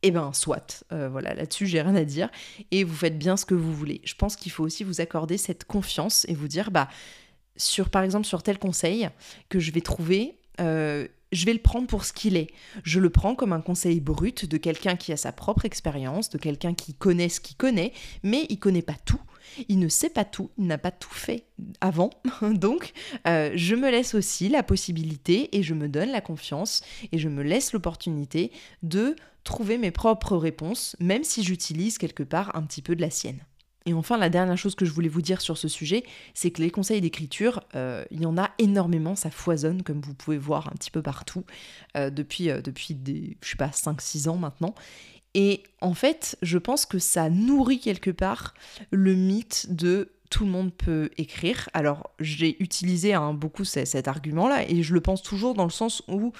Eh 0.02 0.10
ben, 0.10 0.32
soit. 0.32 0.84
Euh, 0.92 1.08
voilà, 1.08 1.34
là-dessus, 1.34 1.66
j'ai 1.66 1.80
rien 1.80 1.94
à 1.94 2.04
dire. 2.04 2.28
Et 2.70 2.84
vous 2.84 2.94
faites 2.94 3.18
bien 3.18 3.36
ce 3.36 3.44
que 3.44 3.54
vous 3.54 3.72
voulez. 3.72 4.00
Je 4.04 4.14
pense 4.14 4.36
qu'il 4.36 4.50
faut 4.50 4.64
aussi 4.64 4.84
vous 4.84 5.00
accorder 5.00 5.38
cette 5.38 5.64
confiance 5.64 6.24
et 6.28 6.34
vous 6.34 6.48
dire, 6.48 6.70
bah, 6.70 6.88
sur, 7.56 7.88
par 7.88 8.02
exemple, 8.02 8.26
sur 8.26 8.42
tel 8.42 8.58
conseil 8.58 9.08
que 9.48 9.60
je 9.60 9.70
vais 9.70 9.80
trouver, 9.80 10.36
euh, 10.60 11.06
je 11.30 11.46
vais 11.46 11.52
le 11.52 11.60
prendre 11.60 11.86
pour 11.86 12.04
ce 12.04 12.12
qu'il 12.12 12.36
est. 12.36 12.48
Je 12.82 13.00
le 13.00 13.10
prends 13.10 13.34
comme 13.34 13.52
un 13.52 13.60
conseil 13.60 14.00
brut 14.00 14.44
de 14.44 14.56
quelqu'un 14.56 14.96
qui 14.96 15.12
a 15.12 15.16
sa 15.16 15.32
propre 15.32 15.64
expérience, 15.64 16.30
de 16.30 16.38
quelqu'un 16.38 16.74
qui 16.74 16.94
connaît 16.94 17.28
ce 17.28 17.40
qu'il 17.40 17.56
connaît, 17.56 17.92
mais 18.22 18.46
il 18.48 18.58
connaît 18.58 18.82
pas 18.82 18.96
tout. 19.04 19.20
Il 19.68 19.78
ne 19.78 19.88
sait 19.88 20.10
pas 20.10 20.24
tout, 20.24 20.50
il 20.58 20.66
n'a 20.66 20.78
pas 20.78 20.90
tout 20.90 21.12
fait 21.12 21.46
avant. 21.80 22.10
Donc, 22.42 22.92
euh, 23.26 23.50
je 23.54 23.74
me 23.74 23.90
laisse 23.90 24.14
aussi 24.14 24.48
la 24.48 24.62
possibilité 24.62 25.56
et 25.56 25.62
je 25.62 25.74
me 25.74 25.88
donne 25.88 26.10
la 26.10 26.20
confiance 26.20 26.82
et 27.12 27.18
je 27.18 27.28
me 27.28 27.42
laisse 27.42 27.72
l'opportunité 27.72 28.52
de 28.82 29.16
trouver 29.44 29.78
mes 29.78 29.90
propres 29.90 30.36
réponses, 30.36 30.96
même 31.00 31.24
si 31.24 31.42
j'utilise 31.42 31.98
quelque 31.98 32.22
part 32.22 32.54
un 32.54 32.62
petit 32.62 32.82
peu 32.82 32.94
de 32.94 33.00
la 33.00 33.10
sienne. 33.10 33.40
Et 33.84 33.94
enfin, 33.94 34.16
la 34.16 34.28
dernière 34.30 34.56
chose 34.56 34.74
que 34.74 34.84
je 34.84 34.92
voulais 34.92 35.08
vous 35.08 35.22
dire 35.22 35.40
sur 35.40 35.58
ce 35.58 35.66
sujet, 35.66 36.04
c'est 36.34 36.50
que 36.50 36.62
les 36.62 36.70
conseils 36.70 37.00
d'écriture, 37.00 37.62
euh, 37.74 38.04
il 38.10 38.20
y 38.20 38.26
en 38.26 38.38
a 38.38 38.50
énormément, 38.58 39.16
ça 39.16 39.30
foisonne, 39.30 39.82
comme 39.82 40.00
vous 40.00 40.14
pouvez 40.14 40.38
voir 40.38 40.68
un 40.68 40.76
petit 40.76 40.90
peu 40.90 41.02
partout, 41.02 41.44
euh, 41.96 42.10
depuis, 42.10 42.50
euh, 42.50 42.60
depuis 42.60 42.98
je 43.42 43.48
sais 43.48 43.56
pas, 43.56 43.70
5-6 43.70 44.28
ans 44.28 44.36
maintenant. 44.36 44.74
Et 45.34 45.62
en 45.80 45.94
fait, 45.94 46.36
je 46.42 46.58
pense 46.58 46.86
que 46.86 46.98
ça 46.98 47.30
nourrit 47.30 47.80
quelque 47.80 48.10
part 48.10 48.54
le 48.90 49.14
mythe 49.14 49.74
de 49.74 50.10
tout 50.32 50.46
le 50.46 50.50
monde 50.50 50.72
peut 50.72 51.10
écrire. 51.18 51.68
Alors, 51.74 52.10
j'ai 52.18 52.60
utilisé 52.62 53.12
hein, 53.12 53.34
beaucoup 53.34 53.64
cet 53.64 54.08
argument-là 54.08 54.68
et 54.68 54.82
je 54.82 54.94
le 54.94 55.00
pense 55.02 55.22
toujours 55.22 55.52
dans 55.52 55.64
le 55.64 55.70
sens 55.70 56.02
où, 56.08 56.32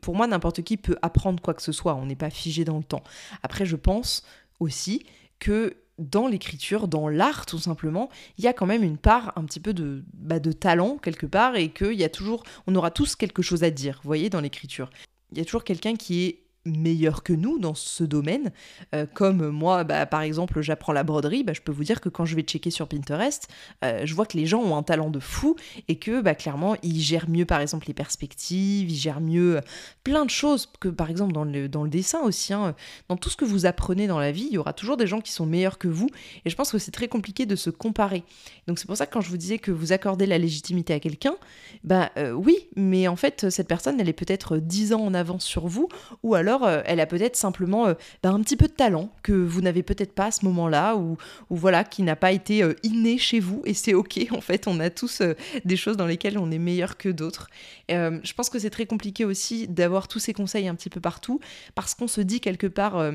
pour 0.00 0.14
moi, 0.14 0.26
n'importe 0.26 0.62
qui 0.62 0.78
peut 0.78 0.96
apprendre 1.02 1.42
quoi 1.42 1.52
que 1.52 1.62
ce 1.62 1.72
soit. 1.72 1.94
On 1.94 2.06
n'est 2.06 2.16
pas 2.16 2.30
figé 2.30 2.64
dans 2.64 2.78
le 2.78 2.84
temps. 2.84 3.02
Après, 3.42 3.66
je 3.66 3.76
pense 3.76 4.24
aussi 4.60 5.04
que 5.38 5.76
dans 5.98 6.26
l'écriture, 6.26 6.88
dans 6.88 7.08
l'art 7.08 7.46
tout 7.46 7.58
simplement, 7.58 8.08
il 8.38 8.44
y 8.44 8.48
a 8.48 8.52
quand 8.52 8.66
même 8.66 8.82
une 8.82 8.98
part 8.98 9.32
un 9.36 9.44
petit 9.44 9.60
peu 9.60 9.74
de, 9.74 10.04
bah, 10.14 10.40
talent 10.40 10.96
quelque 10.96 11.26
part 11.26 11.56
et 11.56 11.70
qu'il 11.70 11.94
y 11.94 12.04
a 12.04 12.08
toujours, 12.08 12.44
on 12.66 12.74
aura 12.74 12.90
tous 12.90 13.16
quelque 13.16 13.42
chose 13.42 13.62
à 13.62 13.70
dire, 13.70 14.00
vous 14.02 14.08
voyez, 14.08 14.30
dans 14.30 14.40
l'écriture. 14.40 14.90
Il 15.32 15.38
y 15.38 15.40
a 15.40 15.44
toujours 15.44 15.64
quelqu'un 15.64 15.96
qui 15.96 16.24
est 16.24 16.45
meilleur 16.66 17.22
que 17.22 17.32
nous 17.32 17.58
dans 17.58 17.74
ce 17.74 18.04
domaine. 18.04 18.52
Euh, 18.94 19.06
comme 19.12 19.48
moi, 19.48 19.84
bah, 19.84 20.04
par 20.06 20.22
exemple, 20.22 20.60
j'apprends 20.60 20.92
la 20.92 21.04
broderie, 21.04 21.44
bah, 21.44 21.52
je 21.54 21.60
peux 21.60 21.72
vous 21.72 21.84
dire 21.84 22.00
que 22.00 22.08
quand 22.08 22.24
je 22.24 22.36
vais 22.36 22.42
checker 22.42 22.70
sur 22.70 22.88
Pinterest, 22.88 23.48
euh, 23.84 24.02
je 24.04 24.14
vois 24.14 24.26
que 24.26 24.36
les 24.36 24.46
gens 24.46 24.60
ont 24.60 24.76
un 24.76 24.82
talent 24.82 25.10
de 25.10 25.20
fou 25.20 25.56
et 25.88 25.96
que 25.96 26.20
bah, 26.20 26.34
clairement, 26.34 26.76
ils 26.82 27.00
gèrent 27.00 27.30
mieux, 27.30 27.46
par 27.46 27.60
exemple, 27.60 27.86
les 27.86 27.94
perspectives, 27.94 28.90
ils 28.90 28.96
gèrent 28.96 29.20
mieux 29.20 29.58
euh, 29.58 29.60
plein 30.04 30.24
de 30.24 30.30
choses 30.30 30.66
que, 30.80 30.88
par 30.88 31.08
exemple, 31.08 31.32
dans 31.32 31.44
le, 31.44 31.68
dans 31.68 31.84
le 31.84 31.90
dessin 31.90 32.20
aussi. 32.20 32.52
Hein. 32.52 32.74
dans 33.08 33.16
tout 33.16 33.28
ce 33.30 33.36
que 33.36 33.44
vous 33.44 33.66
apprenez 33.66 34.06
dans 34.06 34.18
la 34.18 34.32
vie, 34.32 34.46
il 34.48 34.54
y 34.54 34.58
aura 34.58 34.72
toujours 34.72 34.96
des 34.96 35.06
gens 35.06 35.20
qui 35.20 35.32
sont 35.32 35.46
meilleurs 35.46 35.78
que 35.78 35.88
vous. 35.88 36.08
Et 36.44 36.50
je 36.50 36.56
pense 36.56 36.70
que 36.70 36.78
c'est 36.78 36.90
très 36.90 37.08
compliqué 37.08 37.46
de 37.46 37.56
se 37.56 37.70
comparer. 37.70 38.24
Donc 38.66 38.78
c'est 38.78 38.86
pour 38.86 38.96
ça 38.96 39.06
que 39.06 39.12
quand 39.12 39.20
je 39.20 39.30
vous 39.30 39.36
disais 39.36 39.58
que 39.58 39.70
vous 39.70 39.92
accordez 39.92 40.26
la 40.26 40.38
légitimité 40.38 40.92
à 40.94 41.00
quelqu'un, 41.00 41.36
bah 41.84 42.10
oui, 42.34 42.68
mais 42.76 43.08
en 43.08 43.16
fait, 43.16 43.50
cette 43.50 43.68
personne, 43.68 44.00
elle 44.00 44.08
est 44.08 44.12
peut-être 44.12 44.58
10 44.58 44.92
ans 44.92 45.02
en 45.02 45.14
avance 45.14 45.44
sur 45.44 45.66
vous, 45.66 45.88
ou 46.22 46.34
alors 46.34 46.55
euh, 46.64 46.82
elle 46.84 47.00
a 47.00 47.06
peut-être 47.06 47.36
simplement 47.36 47.86
euh, 47.86 47.94
bah, 48.22 48.30
un 48.30 48.40
petit 48.40 48.56
peu 48.56 48.66
de 48.66 48.72
talent 48.72 49.10
que 49.22 49.32
vous 49.32 49.60
n'avez 49.60 49.82
peut-être 49.82 50.12
pas 50.12 50.26
à 50.26 50.30
ce 50.30 50.44
moment-là, 50.44 50.96
ou, 50.96 51.16
voilà, 51.50 51.84
qui 51.84 52.02
n'a 52.02 52.16
pas 52.16 52.32
été 52.32 52.62
euh, 52.62 52.74
inné 52.82 53.18
chez 53.18 53.40
vous, 53.40 53.62
et 53.64 53.74
c'est 53.74 53.94
ok, 53.94 54.26
en 54.30 54.40
fait, 54.40 54.66
on 54.66 54.80
a 54.80 54.90
tous 54.90 55.22
des 55.64 55.76
choses 55.76 55.96
dans 55.96 56.06
lesquelles 56.06 56.38
on 56.38 56.50
est 56.50 56.58
meilleur 56.58 56.96
que 56.96 57.08
d'autres. 57.08 57.48
je 57.88 58.32
pense 58.32 58.50
que 58.50 58.58
c'est 58.58 58.70
très 58.70 58.86
compliqué 58.86 59.24
aussi 59.24 59.68
d'avoir 59.68 60.08
tous 60.08 60.18
ces 60.18 60.32
conseils 60.32 60.68
un 60.68 60.74
petit 60.74 60.90
peu 60.90 61.00
partout, 61.00 61.40
parce 61.74 61.94
qu'on 61.94 62.08
se 62.08 62.20
dit 62.20 62.40
quelque 62.40 62.66
part 62.66 63.12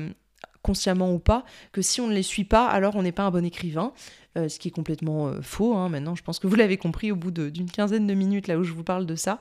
consciemment 0.62 1.12
ou 1.12 1.18
pas, 1.18 1.44
que 1.72 1.82
si 1.82 2.00
on 2.00 2.06
ne 2.06 2.14
les 2.14 2.22
suit 2.22 2.44
pas, 2.44 2.66
alors 2.66 2.96
on 2.96 3.02
n'est 3.02 3.12
pas 3.12 3.24
un 3.24 3.30
bon 3.30 3.44
écrivain. 3.44 3.92
ce 4.36 4.58
qui 4.58 4.68
est 4.68 4.72
complètement 4.72 5.30
faux. 5.42 5.74
Hein. 5.74 5.88
Maintenant, 5.88 6.14
je 6.14 6.22
pense 6.22 6.38
que 6.38 6.46
vous 6.46 6.54
l'avez 6.54 6.76
compris 6.76 7.12
au 7.12 7.16
bout 7.16 7.30
d'une 7.30 7.70
quinzaine 7.70 8.06
de 8.06 8.14
minutes 8.14 8.48
là 8.48 8.58
où 8.58 8.64
je 8.64 8.72
vous 8.72 8.84
parle 8.84 9.06
de 9.06 9.16
ça. 9.16 9.40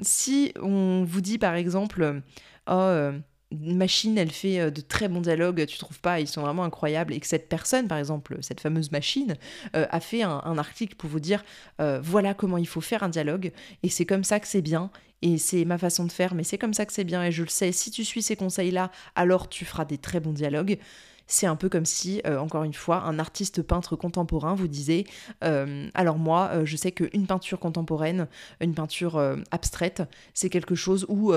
si 0.00 0.52
on 0.60 1.04
vous 1.04 1.20
dit 1.20 1.38
par 1.38 1.54
exemple, 1.54 2.22
oh, 2.66 2.72
euh, 2.72 3.12
machine, 3.60 4.16
elle 4.18 4.30
fait 4.30 4.60
euh, 4.60 4.70
de 4.70 4.80
très 4.80 5.08
bons 5.08 5.20
dialogues, 5.20 5.64
tu 5.66 5.78
trouves 5.78 6.00
pas, 6.00 6.20
ils 6.20 6.28
sont 6.28 6.42
vraiment 6.42 6.64
incroyables, 6.64 7.12
et 7.12 7.20
que 7.20 7.26
cette 7.26 7.48
personne, 7.48 7.88
par 7.88 7.98
exemple, 7.98 8.38
cette 8.40 8.60
fameuse 8.60 8.90
machine, 8.92 9.36
euh, 9.76 9.86
a 9.90 10.00
fait 10.00 10.22
un, 10.22 10.58
article 10.58 10.96
pour 10.96 11.10
vous 11.10 11.20
dire, 11.20 11.44
voilà 11.78 12.34
comment 12.34 12.58
il 12.58 12.68
faut 12.68 12.80
faire 12.80 13.02
un 13.02 13.08
dialogue, 13.08 13.52
et 13.82 13.88
c'est 13.88 14.04
comme 14.04 14.22
ça 14.22 14.38
que 14.38 14.46
c'est 14.46 14.62
bien, 14.62 14.90
et 15.22 15.38
c'est 15.38 15.64
ma 15.64 15.78
façon 15.78 16.04
de 16.04 16.12
faire, 16.12 16.34
mais 16.34 16.44
c'est 16.44 16.58
comme 16.58 16.74
ça 16.74 16.84
que 16.86 16.92
c'est 16.92 17.04
bien, 17.04 17.24
et 17.24 17.32
je 17.32 17.42
le 17.42 17.48
sais, 17.48 17.72
si 17.72 17.90
tu 17.90 18.04
suis 18.04 18.22
ces 18.22 18.36
conseils-là, 18.36 18.90
alors 19.14 19.48
tu 19.48 19.64
feras 19.64 19.84
des 19.84 19.98
très 19.98 20.20
bons 20.20 20.32
dialogues 20.32 20.78
c'est 21.26 21.46
un 21.46 21.56
peu 21.56 21.68
comme 21.68 21.86
si, 21.86 22.20
euh, 22.26 22.38
encore 22.38 22.64
une 22.64 22.74
fois, 22.74 23.02
un 23.02 23.18
artiste 23.18 23.62
peintre 23.62 23.96
contemporain 23.96 24.54
vous 24.54 24.68
disait 24.68 25.04
euh, 25.44 25.88
Alors, 25.94 26.18
moi, 26.18 26.50
euh, 26.52 26.66
je 26.66 26.76
sais 26.76 26.92
qu'une 26.92 27.26
peinture 27.26 27.58
contemporaine, 27.58 28.28
une 28.60 28.74
peinture 28.74 29.20
abstraite, 29.50 30.02
c'est 30.34 30.50
quelque 30.50 30.74
chose 30.74 31.06
où 31.08 31.32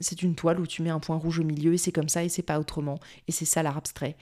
c'est 0.00 0.22
une 0.22 0.34
toile 0.34 0.60
où 0.60 0.66
tu 0.66 0.82
mets 0.82 0.90
un 0.90 1.00
point 1.00 1.16
rouge 1.16 1.40
au 1.40 1.44
milieu 1.44 1.74
et 1.74 1.78
c'est 1.78 1.92
comme 1.92 2.08
ça 2.08 2.24
et 2.24 2.28
c'est 2.28 2.42
pas 2.42 2.58
autrement. 2.58 2.98
Et 3.28 3.32
c'est 3.32 3.44
ça 3.44 3.62
l'art 3.62 3.76
abstrait. 3.76 4.16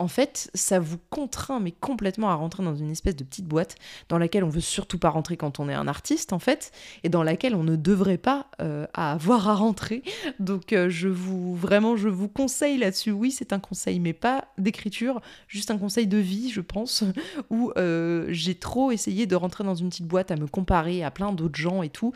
En 0.00 0.06
fait, 0.08 0.48
ça 0.54 0.78
vous 0.78 0.98
contraint, 1.10 1.58
mais 1.58 1.72
complètement 1.72 2.30
à 2.30 2.34
rentrer 2.34 2.62
dans 2.62 2.76
une 2.76 2.90
espèce 2.90 3.16
de 3.16 3.24
petite 3.24 3.46
boîte 3.46 3.74
dans 4.08 4.18
laquelle 4.18 4.44
on 4.44 4.48
veut 4.48 4.60
surtout 4.60 4.98
pas 4.98 5.10
rentrer 5.10 5.36
quand 5.36 5.58
on 5.58 5.68
est 5.68 5.74
un 5.74 5.88
artiste, 5.88 6.32
en 6.32 6.38
fait, 6.38 6.70
et 7.02 7.08
dans 7.08 7.24
laquelle 7.24 7.54
on 7.56 7.64
ne 7.64 7.74
devrait 7.74 8.18
pas 8.18 8.46
euh, 8.60 8.86
avoir 8.94 9.48
à 9.48 9.54
rentrer. 9.54 10.04
Donc, 10.38 10.72
euh, 10.72 10.88
je 10.88 11.08
vous, 11.08 11.56
vraiment, 11.56 11.96
je 11.96 12.08
vous 12.08 12.28
conseille 12.28 12.78
là-dessus. 12.78 13.10
Oui, 13.10 13.32
c'est 13.32 13.52
un 13.52 13.58
conseil, 13.58 13.98
mais 13.98 14.12
pas 14.12 14.46
d'écriture, 14.56 15.20
juste 15.48 15.72
un 15.72 15.78
conseil 15.78 16.06
de 16.06 16.18
vie, 16.18 16.50
je 16.50 16.60
pense, 16.60 17.02
où 17.50 17.72
euh, 17.76 18.26
j'ai 18.28 18.54
trop 18.54 18.92
essayé 18.92 19.26
de 19.26 19.34
rentrer 19.34 19.64
dans 19.64 19.74
une 19.74 19.88
petite 19.88 20.06
boîte 20.06 20.30
à 20.30 20.36
me 20.36 20.46
comparer 20.46 21.02
à 21.02 21.10
plein 21.10 21.32
d'autres 21.32 21.58
gens 21.58 21.82
et 21.82 21.90
tout. 21.90 22.12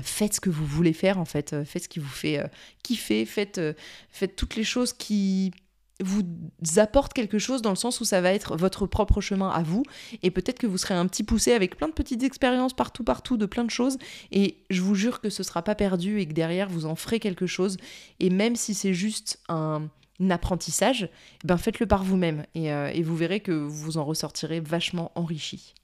Faites 0.00 0.34
ce 0.34 0.40
que 0.40 0.50
vous 0.50 0.66
voulez 0.66 0.92
faire, 0.92 1.18
en 1.18 1.24
fait. 1.24 1.64
Faites 1.64 1.84
ce 1.84 1.88
qui 1.88 2.00
vous 2.00 2.08
fait 2.08 2.42
kiffer. 2.82 3.24
Faites, 3.24 3.60
faites 4.10 4.36
toutes 4.36 4.56
les 4.56 4.64
choses 4.64 4.92
qui 4.92 5.52
vous 6.00 6.22
apporte 6.76 7.12
quelque 7.12 7.38
chose 7.38 7.62
dans 7.62 7.70
le 7.70 7.76
sens 7.76 8.00
où 8.00 8.04
ça 8.04 8.20
va 8.20 8.32
être 8.32 8.56
votre 8.56 8.86
propre 8.86 9.20
chemin 9.20 9.48
à 9.48 9.62
vous 9.62 9.82
et 10.22 10.30
peut-être 10.30 10.58
que 10.58 10.66
vous 10.66 10.76
serez 10.76 10.94
un 10.94 11.06
petit 11.06 11.22
poussé 11.22 11.52
avec 11.52 11.76
plein 11.76 11.88
de 11.88 11.92
petites 11.92 12.22
expériences 12.22 12.74
partout 12.74 13.04
partout 13.04 13.36
de 13.36 13.46
plein 13.46 13.64
de 13.64 13.70
choses 13.70 13.96
et 14.30 14.58
je 14.68 14.82
vous 14.82 14.94
jure 14.94 15.20
que 15.20 15.30
ce 15.30 15.42
sera 15.42 15.62
pas 15.62 15.74
perdu 15.74 16.20
et 16.20 16.26
que 16.26 16.34
derrière 16.34 16.68
vous 16.68 16.84
en 16.84 16.96
ferez 16.96 17.18
quelque 17.18 17.46
chose 17.46 17.78
et 18.20 18.28
même 18.28 18.56
si 18.56 18.74
c'est 18.74 18.94
juste 18.94 19.40
un, 19.48 19.88
apprentissage 20.30 21.10
eh 21.44 21.46
ben 21.46 21.56
faites-le 21.56 21.86
par 21.86 22.02
vous-même 22.02 22.44
et, 22.54 22.72
euh, 22.72 22.90
et 22.92 23.02
vous 23.02 23.16
verrez 23.16 23.40
que 23.40 23.52
vous 23.52 23.98
en 23.98 24.04
ressortirez 24.04 24.60
vachement 24.60 25.12
enrichi. 25.14 25.74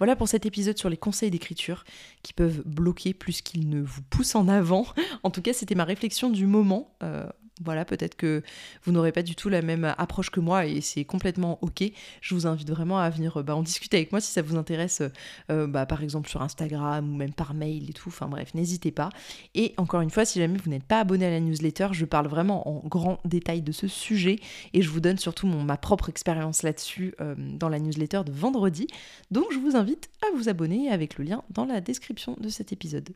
Voilà 0.00 0.16
pour 0.16 0.28
cet 0.28 0.46
épisode 0.46 0.78
sur 0.78 0.88
les 0.88 0.96
conseils 0.96 1.30
d'écriture 1.30 1.84
qui 2.22 2.32
peuvent 2.32 2.62
bloquer 2.64 3.12
plus 3.12 3.42
qu'ils 3.42 3.68
ne 3.68 3.82
vous 3.82 4.00
poussent 4.00 4.34
en 4.34 4.48
avant. 4.48 4.86
En 5.22 5.30
tout 5.30 5.42
cas, 5.42 5.52
c'était 5.52 5.74
ma 5.74 5.84
réflexion 5.84 6.30
du 6.30 6.46
moment. 6.46 6.96
Euh, 7.02 7.28
voilà, 7.62 7.84
peut-être 7.84 8.16
que 8.16 8.42
vous 8.84 8.92
n'aurez 8.92 9.12
pas 9.12 9.22
du 9.22 9.34
tout 9.34 9.48
la 9.48 9.62
même 9.62 9.94
approche 9.98 10.30
que 10.30 10.40
moi 10.40 10.66
et 10.66 10.80
c'est 10.80 11.04
complètement 11.04 11.58
ok. 11.62 11.84
Je 12.20 12.34
vous 12.34 12.46
invite 12.46 12.70
vraiment 12.70 12.98
à 12.98 13.10
venir 13.10 13.42
bah, 13.44 13.54
en 13.54 13.62
discuter 13.62 13.98
avec 13.98 14.12
moi 14.12 14.20
si 14.20 14.32
ça 14.32 14.42
vous 14.42 14.56
intéresse, 14.56 15.02
euh, 15.50 15.66
bah, 15.66 15.86
par 15.86 16.02
exemple 16.02 16.28
sur 16.28 16.42
Instagram 16.42 17.08
ou 17.08 17.16
même 17.16 17.32
par 17.32 17.54
mail 17.54 17.90
et 17.90 17.92
tout. 17.92 18.08
Enfin 18.08 18.28
bref, 18.28 18.54
n'hésitez 18.54 18.90
pas. 18.90 19.10
Et 19.54 19.74
encore 19.76 20.00
une 20.00 20.10
fois, 20.10 20.24
si 20.24 20.38
jamais 20.38 20.58
vous 20.58 20.70
n'êtes 20.70 20.84
pas 20.84 21.00
abonné 21.00 21.26
à 21.26 21.30
la 21.30 21.40
newsletter, 21.40 21.88
je 21.92 22.04
parle 22.04 22.28
vraiment 22.28 22.68
en 22.68 22.86
grand 22.86 23.18
détail 23.24 23.62
de 23.62 23.72
ce 23.72 23.88
sujet 23.88 24.36
et 24.72 24.82
je 24.82 24.88
vous 24.88 25.00
donne 25.00 25.18
surtout 25.18 25.46
ma 25.46 25.76
propre 25.76 26.08
expérience 26.08 26.62
là-dessus 26.62 27.14
euh, 27.20 27.34
dans 27.36 27.68
la 27.68 27.78
newsletter 27.78 28.22
de 28.24 28.32
vendredi. 28.32 28.86
Donc 29.30 29.46
je 29.52 29.58
vous 29.58 29.76
invite 29.76 30.10
à 30.22 30.36
vous 30.36 30.48
abonner 30.48 30.90
avec 30.90 31.18
le 31.18 31.24
lien 31.24 31.42
dans 31.50 31.64
la 31.64 31.80
description 31.80 32.36
de 32.40 32.48
cet 32.48 32.72
épisode. 32.72 33.10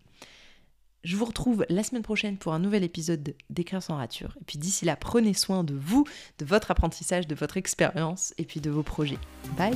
Je 1.05 1.17
vous 1.17 1.27
retrouve 1.27 1.67
la 1.69 1.83
semaine 1.83 2.03
prochaine 2.03 2.39
pour 2.39 2.55
un 2.55 2.59
nouvel 2.59 2.83
épisode 2.83 3.35
d'Écrire 3.51 3.83
sans 3.83 3.97
rature. 3.97 4.37
Et 4.41 4.45
puis 4.45 4.59
d'ici 4.59 4.87
là, 4.87 4.97
prenez 4.97 5.35
soin 5.35 5.63
de 5.63 5.75
vous, 5.75 6.07
de 6.39 6.47
votre 6.47 6.71
apprentissage, 6.71 7.27
de 7.27 7.35
votre 7.35 7.59
expérience 7.59 8.33
et 8.39 8.45
puis 8.45 8.61
de 8.61 8.71
vos 8.71 8.83
projets. 8.83 9.19
Bye 9.59 9.75